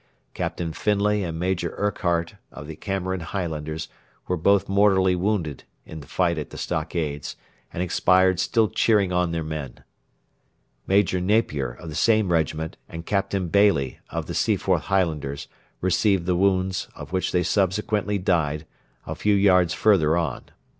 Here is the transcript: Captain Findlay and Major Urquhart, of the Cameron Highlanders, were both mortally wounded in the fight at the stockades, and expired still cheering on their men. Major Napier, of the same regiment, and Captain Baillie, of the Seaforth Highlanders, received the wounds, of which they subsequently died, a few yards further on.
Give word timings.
Captain 0.33 0.73
Findlay 0.73 1.21
and 1.23 1.37
Major 1.37 1.75
Urquhart, 1.77 2.33
of 2.51 2.65
the 2.65 2.75
Cameron 2.75 3.19
Highlanders, 3.19 3.87
were 4.27 4.35
both 4.35 4.67
mortally 4.67 5.15
wounded 5.15 5.63
in 5.85 5.99
the 5.99 6.07
fight 6.07 6.39
at 6.39 6.49
the 6.49 6.57
stockades, 6.57 7.35
and 7.71 7.83
expired 7.83 8.39
still 8.39 8.67
cheering 8.67 9.13
on 9.13 9.31
their 9.31 9.43
men. 9.43 9.83
Major 10.87 11.21
Napier, 11.21 11.69
of 11.73 11.87
the 11.89 11.93
same 11.93 12.31
regiment, 12.31 12.77
and 12.89 13.05
Captain 13.05 13.47
Baillie, 13.49 13.99
of 14.09 14.25
the 14.25 14.33
Seaforth 14.33 14.85
Highlanders, 14.85 15.47
received 15.81 16.25
the 16.25 16.35
wounds, 16.35 16.87
of 16.95 17.11
which 17.13 17.31
they 17.31 17.43
subsequently 17.43 18.17
died, 18.17 18.65
a 19.05 19.13
few 19.13 19.35
yards 19.35 19.75
further 19.75 20.17
on. 20.17 20.45